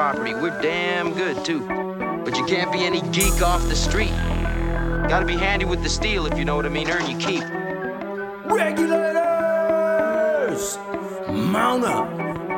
[0.00, 0.32] property.
[0.32, 1.60] We're damn good, too.
[2.24, 4.14] But you can't be any geek off the street.
[5.10, 6.88] Gotta be handy with the steel, if you know what I mean.
[6.88, 7.59] Earn your keep.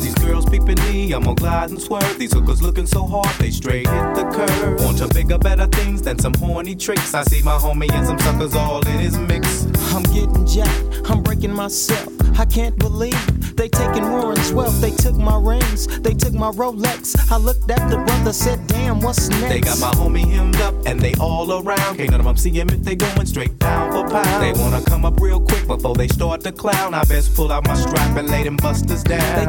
[0.00, 2.18] These girls peeping me, I'm gonna glide and swerve.
[2.18, 4.84] These hookers looking so hard, they straight hit the curve.
[4.84, 7.14] Want to bigger, better things than some horny tricks.
[7.14, 9.66] I see my homie and some suckers all in his mix.
[9.94, 12.08] I'm getting jacked, I'm breaking myself.
[12.38, 14.80] I can't believe they taking Warren's wealth.
[14.80, 17.16] They took my rings, they took my Rolex.
[17.30, 19.48] I looked at the brother, said, damn, what's next?
[19.48, 21.96] They got my homie hemmed up and they all around.
[21.96, 24.42] Can't none of them see him if they going straight down for pound.
[24.42, 26.92] They wanna come up real quick before they start to clown.
[26.94, 29.48] I best pull out my strap and lay them busters down.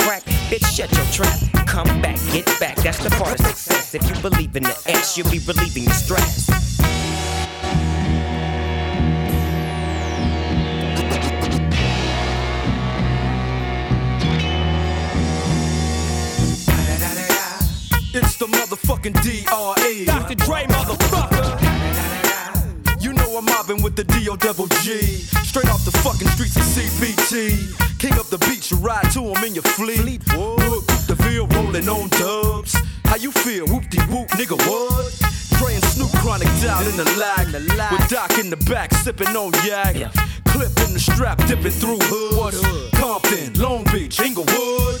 [0.00, 1.38] cracked, bitch, shut your trap.
[1.66, 3.94] Come back, get back, that's the part of success.
[3.94, 6.48] If you believe in the ass, you'll be relieving the stress.
[18.12, 20.04] It's the motherfucking D.R.E.
[20.04, 20.34] Dr.
[20.34, 21.80] Dre, motherfucker.
[23.00, 24.34] You know I'm mobbing with the D.O.
[24.34, 25.00] double G.
[25.46, 27.70] Straight off the fucking streets of CPT.
[28.00, 30.26] King up the beach, you ride to him in your fleet.
[30.34, 32.76] Look, the Ville rolling on dubs.
[33.04, 33.66] How you feel?
[33.66, 35.30] Whoop de whoop, nigga, what?
[35.70, 37.46] And Snoop chronic down in the lag.
[37.92, 39.94] With Doc in the back, sipping on yak.
[40.46, 42.60] Clip in the strap, dipping through hoods.
[42.98, 45.00] Compton, Long Beach, Inglewood.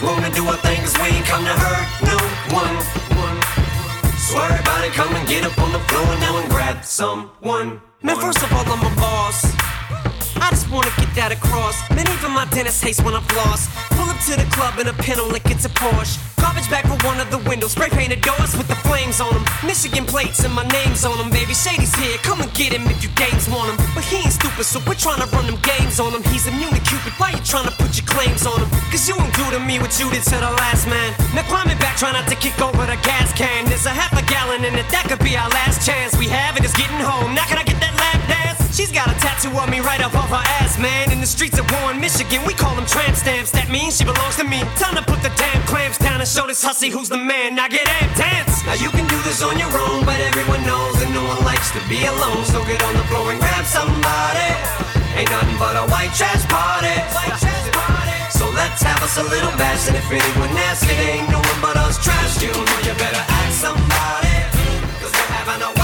[0.00, 2.18] to do our thing, cause we ain't come to hurt no
[2.50, 2.82] one.
[4.18, 7.80] So everybody come and get up on the floor now and grab someone.
[8.02, 9.54] Man, first of all, I'm a boss.
[10.36, 11.78] I just wanna get that across.
[11.90, 13.70] Man, even my dentist hates when I'm lost.
[14.24, 16.16] To the club in a pinto like it's a Porsche.
[16.40, 17.72] Garbage back for one of the windows.
[17.72, 19.44] Spray painted doors with the flames on them.
[19.60, 21.52] Michigan plates and my name's on them, baby.
[21.52, 23.76] Shady's here, come and get him if you games want him.
[23.92, 26.24] But he ain't stupid, so we're trying to run them games on him.
[26.32, 28.70] He's immune to Cupid, why you trying to put your claims on him?
[28.88, 31.12] Cause you to me what you did to the last man.
[31.36, 33.68] Now climbing back, try not to kick over the gas can.
[33.68, 36.16] There's a half a gallon in it, that could be our last chance.
[36.16, 37.34] We have it, it's getting home.
[37.34, 38.03] Now can I get that?
[38.74, 41.14] She's got a tattoo of me right up off her ass, man.
[41.14, 43.54] In the streets of Warren, Michigan, we call them tramp stamps.
[43.54, 44.66] That means she belongs to me.
[44.74, 47.54] Time to put the damn clamps down and show this hussy who's the man.
[47.54, 48.66] Now get amped, dance.
[48.66, 51.70] Now you can do this on your own, but everyone knows that no one likes
[51.70, 52.42] to be alone.
[52.50, 54.50] So get on the floor and grab somebody.
[55.14, 56.98] Ain't nothing but a white trash party.
[58.34, 61.60] So let's have us a little bash, and if anyone asks, it ain't no one
[61.62, 62.42] but us trash.
[62.42, 64.34] You know you better ask somebody,
[64.98, 65.83] cause we're having a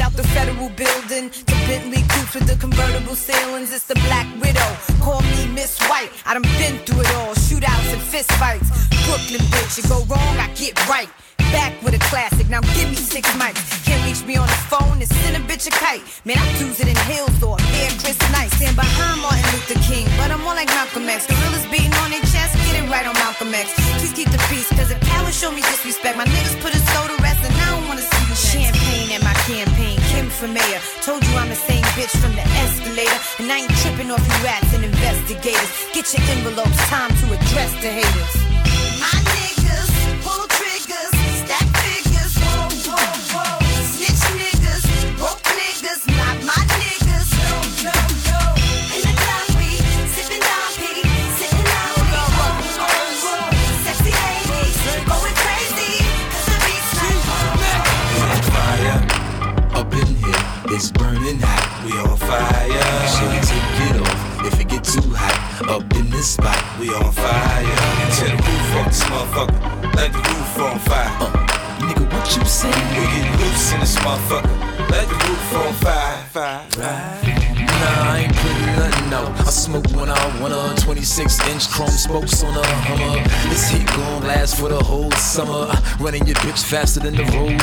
[0.00, 3.72] out the federal building, the Bentley coupes with the convertible ceilings.
[3.72, 4.70] It's the Black Widow.
[5.00, 6.10] Call me Miss White.
[6.26, 7.34] I done been through it all.
[7.34, 8.68] Shootouts and fist fights.
[9.06, 11.08] Brooklyn bitch, you go wrong, I get right.
[11.50, 13.62] Back with a classic, now give me six mics.
[13.86, 16.04] Can't reach me on the phone and send a bitch a kite.
[16.26, 18.52] Man, I'm losing in hills or hair Chris Nice.
[18.60, 21.24] Stand behind Martin Luther King, but I'm more like Malcolm X.
[21.26, 23.72] Gorillas beating on their chest, get it right on Malcolm X.
[23.96, 26.28] Please keep the peace, cause if cowards show me disrespect, my
[30.46, 30.80] mayor.
[31.02, 33.18] Told you I'm the same bitch from the escalator.
[33.40, 35.70] And I ain't tripping off you rats and investigators.
[35.92, 38.47] Get your envelopes, time to address the haters.
[60.70, 61.82] It's burning hot.
[61.84, 62.68] We on fire.
[63.08, 65.66] Should we take it off if it get too hot?
[65.68, 67.64] Up in this spot, we on fire.
[68.12, 69.94] Tear the roof off this motherfucker.
[69.96, 71.08] Let the roof on fire.
[71.20, 72.68] Uh, nigga, what you say?
[72.68, 74.90] We get loose in this motherfucker.
[74.90, 76.24] Let the roof on fire.
[76.32, 77.57] fire, fire.
[77.88, 79.30] Nah, I ain't putting nothing out.
[79.40, 80.74] I smoke when I wanna.
[80.76, 83.22] 26 inch chrome spokes on a Hummer.
[83.48, 85.72] This heat gon' last for the whole summer.
[85.98, 87.56] Running your bitch faster than the road.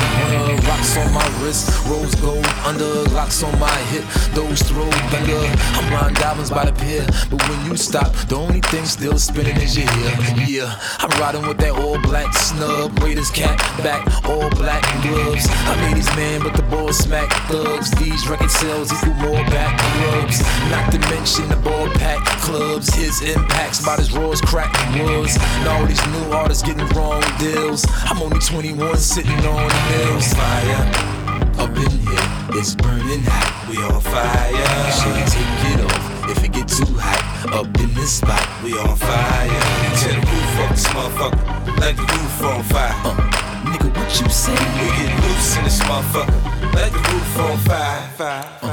[0.68, 2.92] Rocks on my wrist, rose gold under.
[3.13, 5.44] Locks on my hip, those throw thunder.
[5.77, 9.58] I'm riding diamonds by the pier, but when you stop, the only thing still spinning
[9.58, 10.13] is your ear.
[10.48, 12.98] Yeah, I'm riding with that all black snub.
[13.00, 15.46] Raiders cap back, all black gloves.
[15.70, 17.91] I made these man, but the boys smack thugs.
[17.91, 19.74] These record sales equal more back
[20.15, 20.41] rubs.
[20.69, 22.93] Not to mention the ball pack clubs.
[22.93, 25.38] His impacts about as raw as crack was.
[25.39, 27.86] And all these new artists getting wrong deals.
[28.05, 30.34] I'm only 21 sitting on the mills.
[30.34, 31.15] Fire
[31.57, 33.69] up in here, it's burning hot.
[33.69, 34.91] We on fire.
[34.91, 37.53] Should we take it off if it get too hot?
[37.53, 39.48] Up in this spot, we on fire.
[39.95, 41.79] Tear the roof off this motherfucker.
[41.79, 42.93] Let the roof on fire.
[43.05, 43.15] Uh,
[43.72, 44.51] nigga, what you say?
[44.51, 46.74] We get loose in this motherfucker.
[46.74, 48.10] Let the roof on fire.
[48.17, 48.64] fire,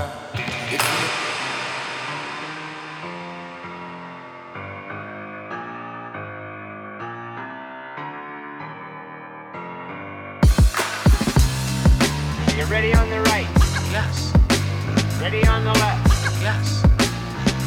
[15.22, 16.42] Ready on the left?
[16.42, 16.82] Yes.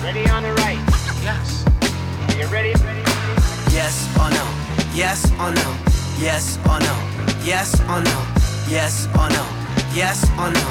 [0.04, 0.76] Ready on the right?
[1.24, 1.64] Yes.
[2.28, 2.74] Are you ready?
[2.84, 3.00] Ready?
[3.00, 3.36] ready?
[3.72, 4.44] Yes or no?
[4.94, 5.70] Yes or no?
[6.20, 6.96] Yes or no?
[7.48, 8.20] Yes or no?
[8.68, 9.44] Yes or no?
[9.96, 10.66] Yes or no?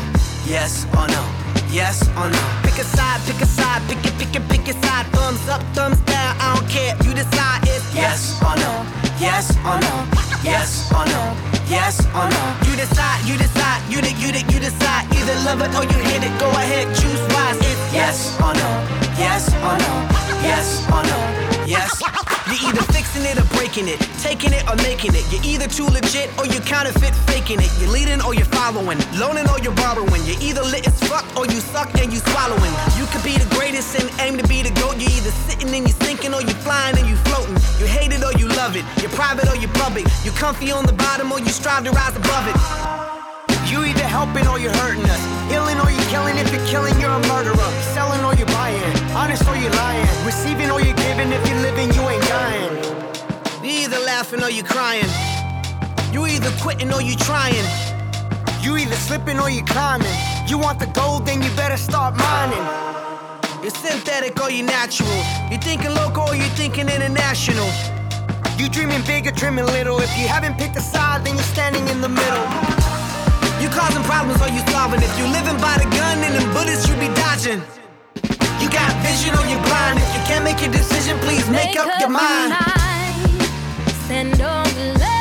[0.44, 1.24] Yes or no?
[1.72, 2.42] Yes or no?
[2.62, 5.06] Pick a side, pick a side, pick it, pick it, pick a side.
[5.16, 6.94] Thumbs up, thumbs down, I don't care.
[7.02, 8.84] You decide it's Yes or no?
[9.18, 9.94] Yes or no?
[10.44, 11.32] Yes or no?
[11.64, 12.42] Yes or no?
[12.68, 14.63] You decide, you decide, you de- you de- you decide.
[15.54, 16.34] Or oh, you hate it.
[16.42, 17.54] Go ahead, choose wise.
[17.62, 18.70] It's Yes or no?
[19.14, 19.92] Yes or no?
[20.42, 21.18] Yes or no?
[21.62, 22.02] Yes.
[22.50, 25.22] You're either fixing it or breaking it, taking it or making it.
[25.30, 27.70] You're either too legit or you counterfeit faking it.
[27.78, 30.26] You're leading or you're following, loaning or you're borrowing.
[30.26, 32.74] You're either lit as fuck or you suck and you swallowing.
[32.98, 34.98] You could be the greatest and aim to be the goat.
[34.98, 37.54] You're either sitting and you're sinking or you're flying and you're floating.
[37.78, 38.82] You hate it or you love it.
[38.98, 40.04] You're private or you're public.
[40.26, 43.13] You're comfy on the bottom or you strive to rise above it.
[44.14, 45.22] Helping or you're hurting us.
[45.50, 46.38] Healing or you're killing.
[46.38, 47.70] If you're killing, you're a murderer.
[47.94, 48.80] Selling or you're buying.
[49.10, 50.06] Honest or you're lying.
[50.24, 51.32] Receiving or you're giving.
[51.32, 52.72] If you're living, you ain't dying.
[53.64, 55.10] You either laughing or you're crying.
[56.12, 57.66] You either quitting or you're trying.
[58.60, 60.14] You either slipping or you're climbing.
[60.46, 62.64] You want the gold, then you better start mining.
[63.62, 65.10] You're synthetic or you're natural.
[65.50, 67.68] You're thinking local or you thinking international.
[68.58, 69.98] You dreaming big or dreaming little.
[69.98, 72.83] If you haven't picked a side, then you're standing in the middle.
[73.64, 75.00] You causing problems or you solving.
[75.00, 77.62] If you living by the gun, then them bullets you be dodging.
[78.60, 79.96] You got vision or you blind.
[80.00, 82.52] If you can't make a decision, please make, up, your mind.
[84.04, 85.13] Stand on the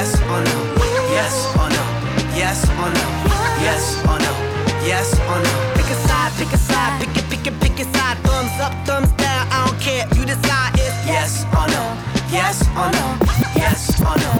[0.00, 0.56] Yes or no?
[1.12, 1.84] Yes or no?
[2.34, 3.04] Yes or no?
[3.60, 4.32] Yes or no?
[4.82, 5.74] Yes or no?
[5.74, 8.16] Pick a side, pick a side, pick it, pick it, pick a side.
[8.24, 9.46] Thumbs up, thumbs down.
[9.52, 10.06] I don't care.
[10.16, 11.84] You decide it's yes or no?
[12.32, 13.18] Yes or no?
[13.54, 14.39] Yes or no?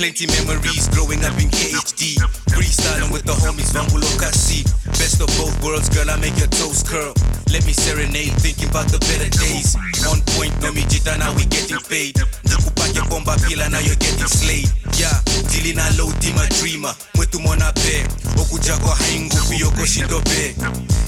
[0.00, 2.16] Plenty memories growing up in KHD.
[2.56, 4.64] Freestyling with the homies, Vambulo Kasi.
[4.96, 7.12] Best of both worlds, girl, I make your toes curl.
[7.52, 9.76] Let me serenade, thinking about the better days.
[10.08, 12.16] On point, no me jita, now we getting paid.
[12.48, 13.36] Nikupake bomba
[13.68, 16.94] now you're getting slayed yeah dili na louti dreamer.
[17.14, 18.06] mwetu mwana pe
[18.40, 20.54] okuja kwa haingupi okoshindo pe.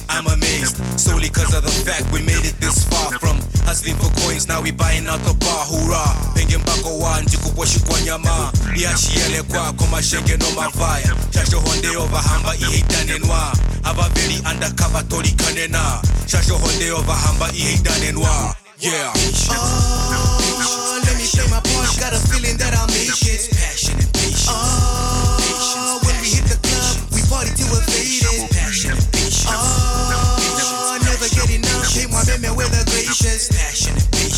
[0.09, 4.11] I'm amazed solely cause of the fact we made it this far from hustling for
[4.21, 4.47] coins.
[4.49, 8.53] Now we buying out the bar hurrah penge mbako wanji kuposhikwa nyama.
[8.77, 11.17] Yashiyele kwako mashenge no mavaya.
[11.35, 19.13] Shashohondeyo vahamba iheitanenwa abaveli undercover tolikanena shashohondeyo vahamba iheitanenwa yeah.
[19.51, 21.99] Oh, let me play my punch.
[22.01, 23.55] Got a feeling that I'm ancient
[24.49, 28.51] Oh, when we hit the club, we party till we're faded.
[29.49, 31.87] Oh, never get enough.
[32.57, 32.73] With.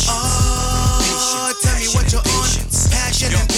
[0.09, 2.49] Oh, tell me what you're on.
[2.91, 3.49] Passion and.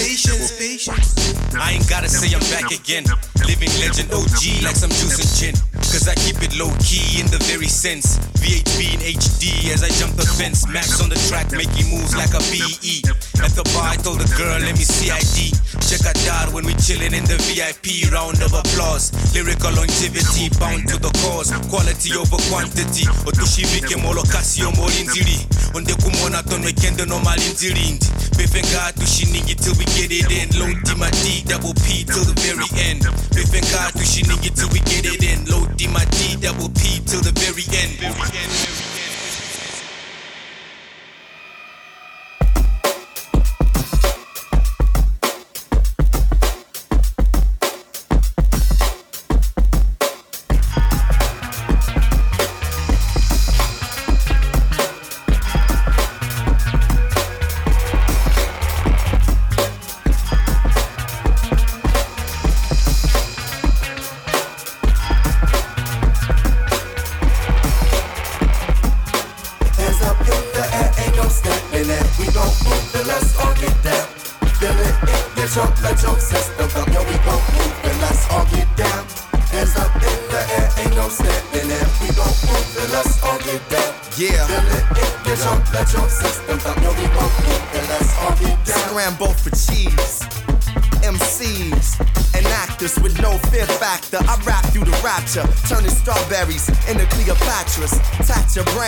[0.57, 1.53] Patience.
[1.55, 3.03] I ain't gotta say I'm back again.
[3.45, 5.55] Living legend OG like some juice and gin.
[5.91, 8.17] Cause I keep it low key in the very sense.
[8.39, 10.67] VHB in HD as I jump the fence.
[10.67, 13.01] Max on the track, making moves like a BE.
[13.43, 15.53] At the bar, I told the girl, let me see ID.
[15.83, 18.11] Check out that when we chillin' in the VIP.
[18.11, 19.13] Round of applause.
[19.33, 21.53] Lyrical longevity, bound to the cause.
[21.69, 23.05] Quality over quantity.
[23.25, 25.45] Otushivike molo kasio molinzili.
[25.73, 28.05] Onde kumona tonwe kende no malinzilindi.
[28.37, 30.49] Befenga tushiningi till we get it in.
[30.59, 33.01] Low D my D, double P till the very end.
[33.33, 35.45] Befenga tushiningi till we get it in.
[35.45, 37.97] Low D my D, double P till the very end.
[38.33, 38.96] Morgan.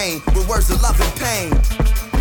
[0.09, 1.51] With words of love and pain.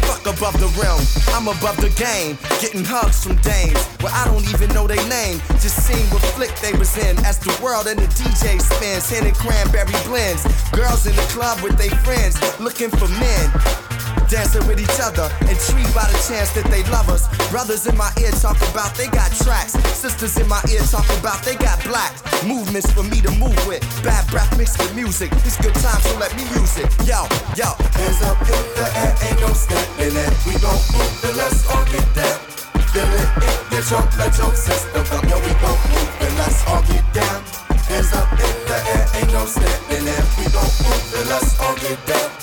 [0.04, 1.00] Fuck above the realm,
[1.32, 2.36] I'm above the game.
[2.60, 5.40] Getting hugs from dames where I don't even know their name.
[5.64, 9.08] Just seeing what flick they was in as the world and the DJ spins.
[9.08, 10.44] Hitting cranberry blends.
[10.72, 13.87] Girls in the club with their friends looking for men
[14.28, 17.26] dancing with each other, intrigued by the chance that they love us.
[17.50, 21.42] Brothers in my ear talk about they got tracks, sisters in my ear talk about
[21.42, 22.12] they got black
[22.44, 23.82] movements for me to move with.
[24.02, 26.88] Bad breath mixed with music, it's good time, so let me use it.
[27.08, 27.24] Yo,
[27.56, 30.32] yo, hands up in the air, ain't no stopping it.
[30.46, 32.38] We gon' move the let's all get down.
[32.92, 35.24] Feel it in your trunk, let your system up.
[35.28, 37.42] Yo, we gon' move the let's all get down.
[37.88, 40.24] Hands up in the air, ain't no stopping it.
[40.38, 42.37] We gon' move the let's all get down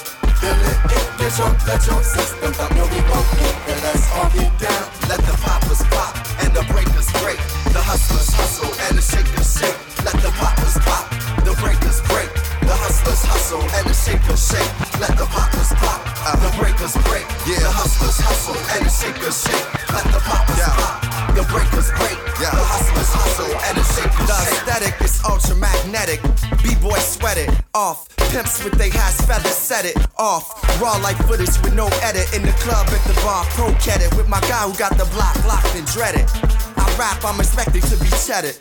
[0.46, 2.76] let your system thump.
[2.78, 4.84] Yo, we gon' move and let's all get down.
[5.10, 7.40] Let the poppers pop and the breakers break.
[7.74, 9.76] The hustlers hustle and the shakers shake.
[10.06, 11.10] Let the poppers pop,
[11.44, 12.30] the breakers break.
[12.62, 14.72] The hustlers hustle and the shakers shake.
[15.02, 16.00] Let the poppers pop,
[16.40, 17.26] the breakers break.
[17.50, 19.66] Yeah, the hustlers hustle and the shakers shake.
[19.92, 21.02] Let the poppers pop,
[21.36, 22.18] the breakers break.
[22.40, 24.62] Yeah, the hustlers hustle and the shakers The shake.
[24.62, 26.22] aesthetic is ultramagnetic.
[26.62, 28.08] B-boy sweat it off.
[28.36, 30.60] Pimps with they hats feathers set it off.
[30.82, 32.28] Raw like footage with no edit.
[32.36, 34.14] In the club at the bar, pro cat it.
[34.18, 36.28] With my guy who got the block locked and dreaded.
[36.76, 38.60] I rap, I'm expected to be chedded.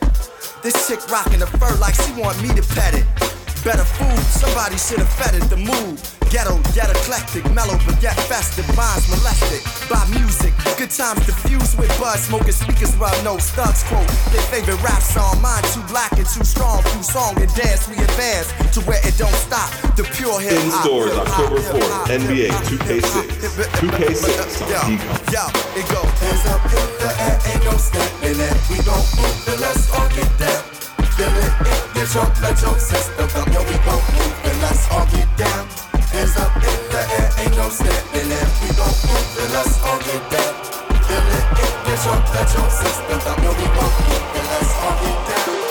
[0.63, 3.34] This chick rockin' the fur like she want me to pet it.
[3.65, 5.97] Better food, somebody should have fed it the mood.
[6.29, 8.69] Ghetto, yet eclectic, mellow but yet festive.
[8.77, 10.53] Minds molested by music.
[10.77, 14.05] Good times diffused with buzz, smoking speakers well no studs quote.
[14.37, 16.85] Their favorite rap song, mine too black and too strong.
[16.93, 19.73] Through song and dance, we advance to where it don't stop.
[19.97, 23.17] The pure hip In stores October 4th, NBA 2K6.
[23.81, 25.33] 2K6 on Peacock.
[25.33, 25.45] Yo,
[25.81, 26.05] it go.
[26.21, 27.81] Hands up in the air, ain't no.
[28.69, 30.74] We gon' move let's all get down.
[31.15, 31.55] Feel it
[31.95, 33.29] in your let your system.
[33.53, 35.69] Yo, we gon' move and let's all get down.
[36.11, 38.49] Hands up in the air, ain't no standing there.
[38.61, 40.55] We gon' move and let's all get down.
[41.87, 43.19] It in your system
[43.55, 45.64] we gon' move and let's all get down.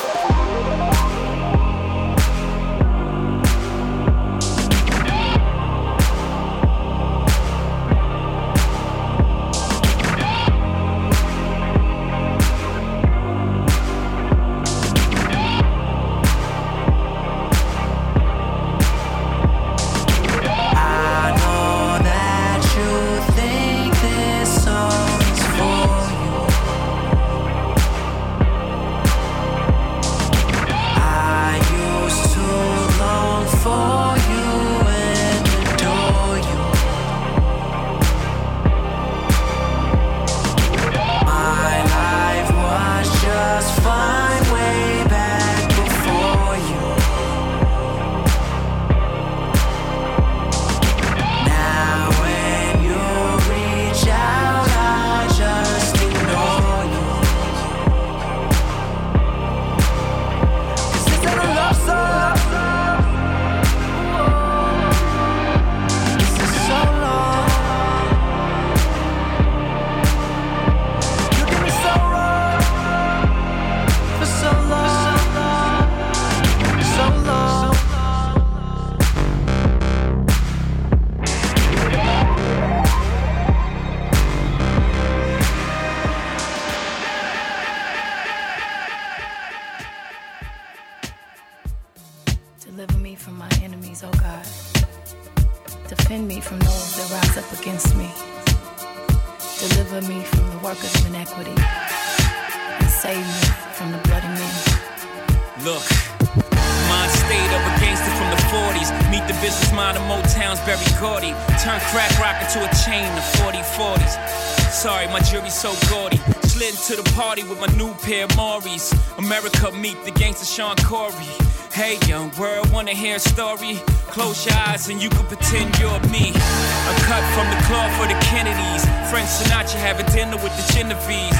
[117.15, 118.91] Party with my new pair of Mauri's.
[119.19, 121.29] America meet the gangster Shawn Corey.
[121.71, 123.75] Hey, young world, wanna hear a story?
[124.09, 126.33] Close your eyes and you can pretend you're me.
[126.33, 128.83] I'm cut from the cloth for the Kennedys.
[129.11, 131.37] Frank Sinatra having dinner with the Genovese.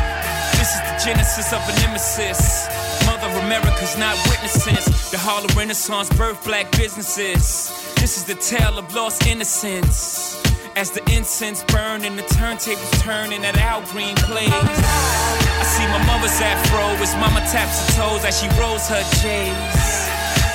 [0.58, 2.68] This is the genesis of a nemesis.
[3.08, 5.12] Mother America's not witnesses.
[5.12, 7.74] The Harlem Renaissance birth black businesses.
[7.96, 10.43] This is the tale of lost innocence.
[10.76, 14.50] As the incense burn and the turntables turn and that Al Green plays.
[14.50, 19.54] I see my mother's afro as mama taps her toes as she rolls her J's.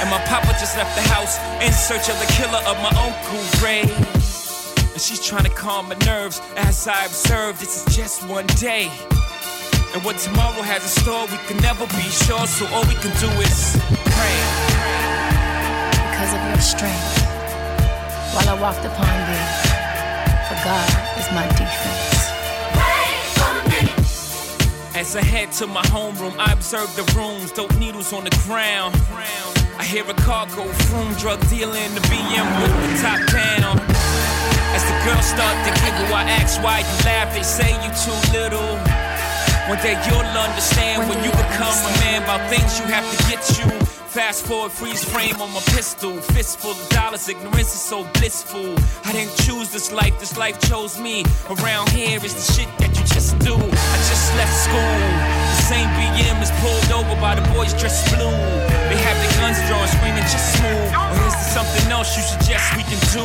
[0.02, 3.38] And my papa just left the house in search of the killer of my uncle
[3.62, 3.87] Ray.
[4.90, 8.90] And she's trying to calm my nerves as I observe this is just one day.
[9.94, 12.42] And what tomorrow has in store, we can never be sure.
[12.50, 13.78] So all we can do is
[14.18, 14.38] pray.
[16.11, 17.22] Because of your strength,
[18.35, 19.67] while I walked upon thee,
[20.68, 22.28] God is my defense.
[24.94, 28.94] As I head to my homeroom, I observe the rooms, dope needles on the ground.
[29.81, 33.81] I hear a car go from drug dealer in the BM with the top down.
[34.76, 37.33] As the girls start to giggle, I ask why you laugh.
[37.33, 38.76] They say you too little.
[39.72, 43.40] One day you'll understand when you become a man about things you have to get
[43.57, 43.78] you.
[44.18, 46.16] Fast forward, freeze frame on my pistol.
[46.35, 48.74] Fistful of dollars, ignorance is so blissful.
[49.04, 51.22] I didn't choose this life, this life chose me.
[51.48, 53.54] Around here is the shit that you just do.
[53.54, 54.98] I just left school.
[55.54, 58.35] The Same BM is pulled over by the boys dressed blue.
[58.90, 60.90] They have their guns drawn, screaming just smooth.
[60.98, 63.22] Or is there something else you suggest we can do?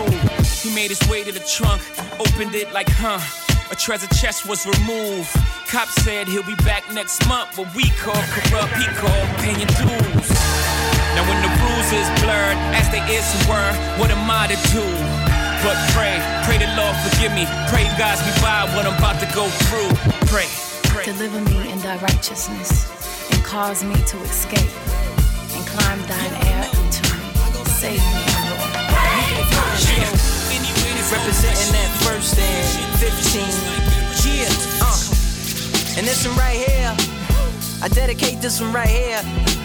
[0.61, 1.81] He made his way to the trunk,
[2.19, 3.17] opened it like, huh.
[3.73, 5.33] A treasure chest was removed.
[5.65, 10.29] Cop said he'll be back next month, but we call corrupt, he called paying dues.
[11.17, 11.49] Now when the
[11.89, 14.85] is blurred, as they is word, what am I to do?
[15.65, 17.49] But pray, pray the Lord forgive me.
[17.73, 19.89] Pray God's me by what I'm about to go through.
[20.29, 20.45] Pray,
[20.93, 21.05] pray.
[21.05, 22.85] Deliver me in thy righteousness,
[23.33, 24.69] and cause me to escape,
[25.57, 27.25] and climb thine air into me.
[27.81, 28.12] Save me,
[33.35, 34.29] and 15.
[34.29, 34.47] Yeah,
[34.81, 35.97] uh.
[35.97, 36.95] And this one right here,
[37.81, 39.21] I dedicate this one right here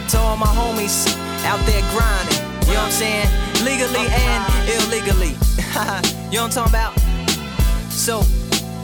[0.08, 1.06] to all my homies
[1.44, 2.38] out there grinding.
[2.66, 3.28] You know what I'm saying?
[3.64, 5.32] Legally and illegally.
[6.30, 6.98] you know what I'm talking about?
[7.90, 8.22] So,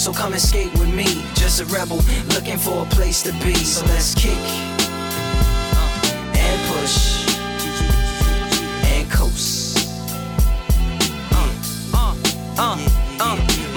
[0.00, 3.52] So come and skate with me, just a rebel looking for a place to be.
[3.52, 4.79] So let's kick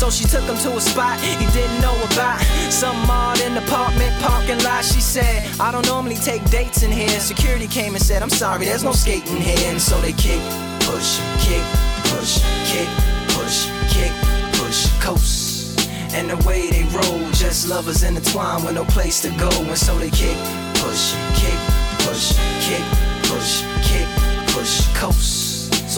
[0.00, 2.40] So she took him to a spot he didn't know about.
[2.72, 4.82] Some odd in the apartment parking lot.
[4.82, 7.20] She said, I don't normally take dates in here.
[7.20, 9.70] Security came and said, I'm sorry, there's no skating here.
[9.70, 10.40] And so they kick,
[10.88, 11.62] push, kick,
[12.08, 12.88] push, kick,
[13.36, 14.12] push, kick,
[14.54, 15.78] push, coast.
[16.14, 19.50] And the way they roll, just lovers intertwined with no place to go.
[19.50, 20.38] And so they kick,
[20.80, 21.60] push, kick,
[22.08, 22.32] push,
[22.64, 22.84] kick,
[23.28, 24.08] push, kick,
[24.54, 25.39] push, coast.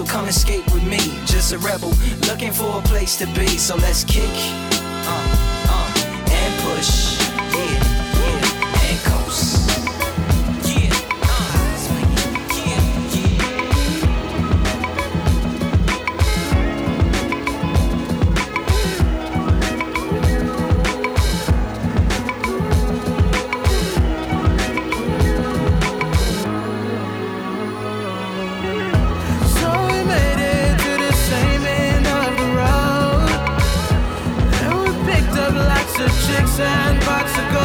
[0.02, 1.92] So come skate with me, just a rebel
[2.26, 3.46] looking for a place to be.
[3.46, 4.28] So let's kick,
[5.06, 5.36] uh,
[5.68, 7.20] uh, and push,
[7.54, 7.91] yeah,
[36.60, 37.61] of chicks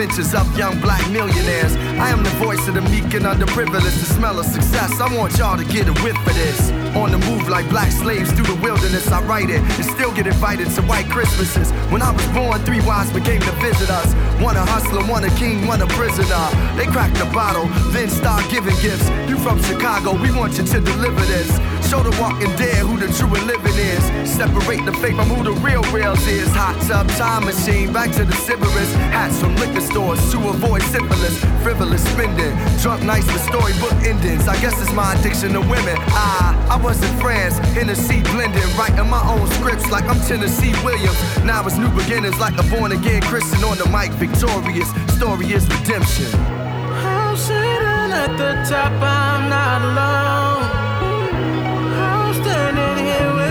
[0.00, 1.76] adventures of young black millionaires.
[2.00, 4.00] I am the voice of the meek and underprivileged.
[4.00, 4.98] The smell of success.
[4.98, 6.70] I want y'all to get a whiff of this.
[6.96, 10.26] On the move like black slaves through the wilderness, I write it and still get
[10.26, 11.70] invited to white Christmases.
[11.92, 14.14] When I was born, three wives became to visit us.
[14.40, 16.48] One a hustler, one a king, one a prisoner.
[16.76, 19.06] They cracked the bottle, then start giving gifts.
[19.28, 21.50] You from Chicago, we want you to deliver this.
[21.90, 24.30] Show the walking dead who the true and living is.
[24.30, 26.46] Separate the fake from who the real reals is.
[26.54, 28.94] Hot tub time machine, back to the Sybaris.
[29.10, 31.34] Hats from liquor stores to avoid syphilis.
[31.66, 34.46] Frivolous spending, drunk nights with storybook endings.
[34.46, 35.98] I guess it's my addiction to women.
[36.14, 41.18] I, I was in France, Hennessy blending, writing my own scripts like I'm Tennessee Williams.
[41.42, 44.86] Now it's new beginnings like a born again Christian on the mic, victorious.
[45.18, 46.30] Story is redemption.
[47.02, 50.49] I'm sitting at the top, I'm not alone.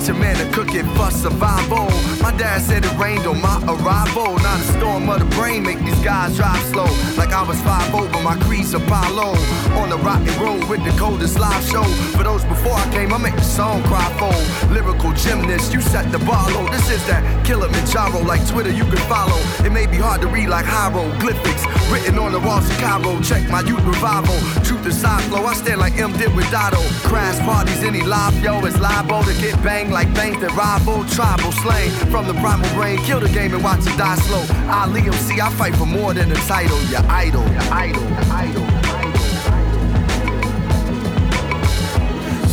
[0.00, 1.84] Teach a man to cook it for survival.
[2.22, 4.34] My dad said it rained on my arrival.
[4.38, 6.88] Now the storm of the brain make these guys drive slow.
[7.18, 9.36] Like I was 5 over my crease Apollo.
[9.76, 11.84] On the rocky road with the coldest live show.
[12.16, 14.32] For those before I came, I make the song cry for.
[14.72, 16.66] Lyrical gymnast, you set the bar low.
[16.70, 19.36] This is that killer Kilimanjaro, like Twitter you can follow.
[19.66, 21.79] It may be hard to read like hieroglyphics.
[21.90, 24.38] Written on the walls of Cairo, check my youth revival.
[24.62, 26.78] Truth aside flow, I stand like M did with Dido.
[27.02, 31.04] Crash parties, any live, yo, it's liable to get banged like bangs that rival.
[31.06, 34.44] Tribal slang from the primal brain, kill the game and watch it die slow.
[34.70, 38.66] Ali MC, I fight for more than a title, your idol, your idol, your idol.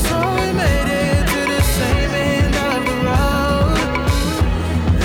[0.02, 3.78] So we made it to the same end of the road.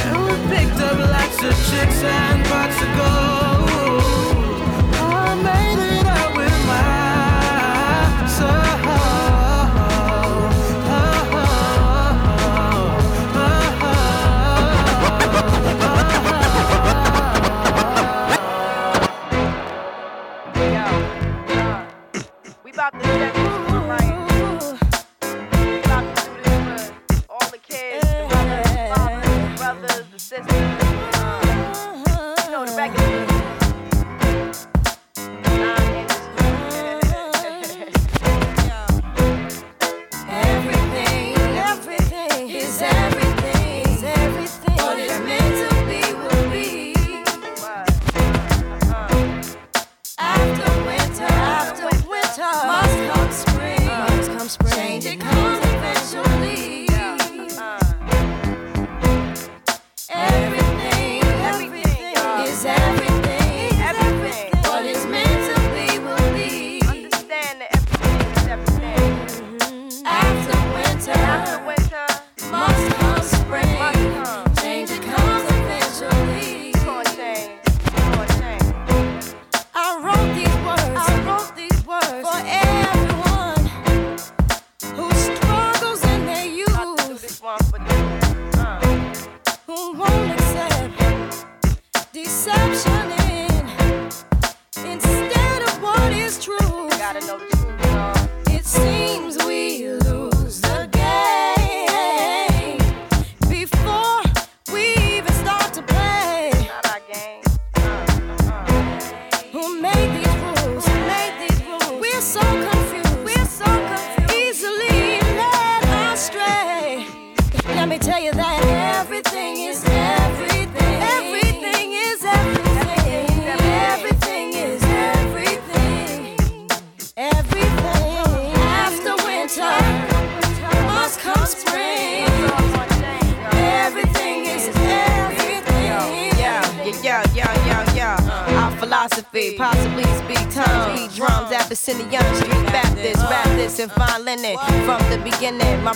[0.08, 3.41] And we picked up lots of chicks and pots of gold.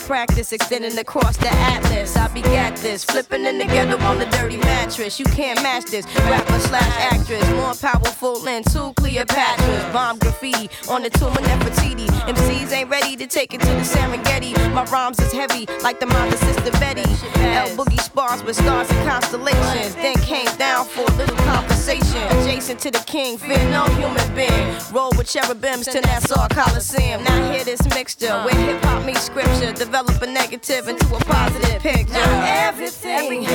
[0.09, 2.17] Beginning, practice extending across the atlas.
[2.17, 5.19] I be begat this, flipping in together on the dirty mattress.
[5.19, 9.93] You can't match this, rapper slash actress, more powerful than two Cleopatras.
[9.93, 12.07] Bomb graffiti on the tomb of Nefertiti.
[12.27, 14.55] MCs ain't ready to take it to the Serengeti.
[14.75, 17.09] My rhymes is heavy, like the mind of Sister Betty.
[17.37, 19.95] L Boogie spars with stars and constellations.
[19.95, 22.23] Then came down for a little conversation.
[22.39, 24.77] Adjacent to the king, fear no human being.
[24.93, 27.25] Roll with cherubims to Nassau Coliseum.
[27.25, 29.73] Now hear this mixture where hip hop meets scripture.
[29.73, 32.12] Develop a negative into a positive picture.
[32.12, 33.49] Now everything is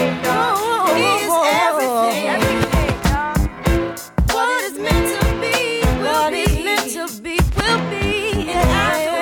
[1.70, 2.42] everything.
[4.34, 6.64] What is meant to be will be.
[6.64, 8.50] meant to be will be.
[8.50, 9.14] And after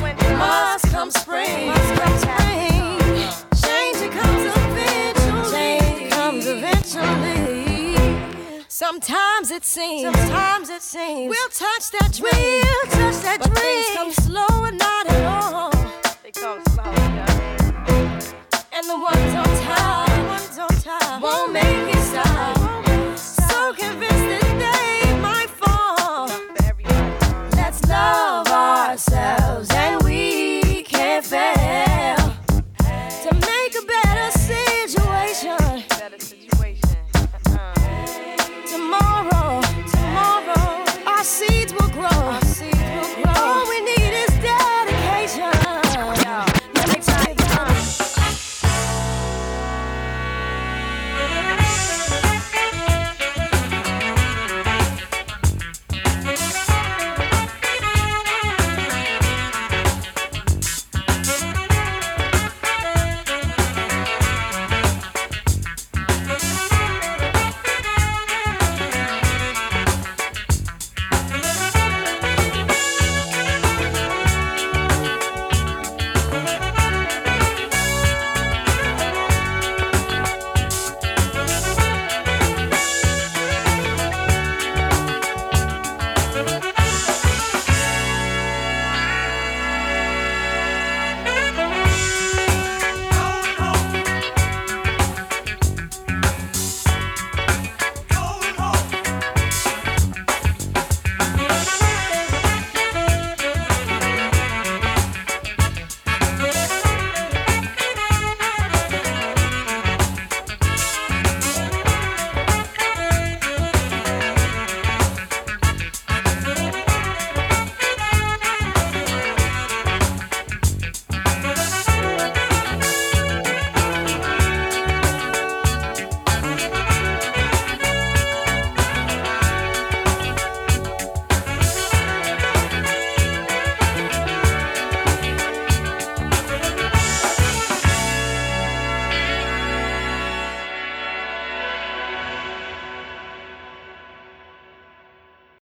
[0.00, 1.66] winter must come spring.
[1.66, 2.82] Must come spring.
[3.64, 5.50] Change it comes eventually.
[5.50, 7.98] Change comes eventually.
[8.68, 10.02] Sometimes it seems.
[10.04, 11.30] Sometimes it seems.
[11.30, 12.62] We'll touch that dream.
[12.62, 13.82] We'll touch that but dream.
[13.82, 15.71] Things come slow and not at all.
[16.44, 16.58] And
[18.88, 21.71] the ones on top, the ones on top won't make